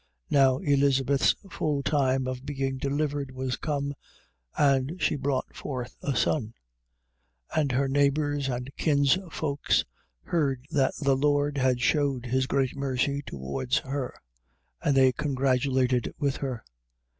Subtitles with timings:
[0.31, 0.31] 1:57.
[0.31, 3.93] Now Elizabeth's full time of being delivered was come:
[4.57, 6.55] and she brought forth a son.
[7.55, 7.61] 1:58.
[7.61, 9.85] And her neighbors and kinsfolks
[10.23, 14.15] heard that the Lord had shewed his great mercy towards her:
[14.81, 16.63] and they congratulated with her.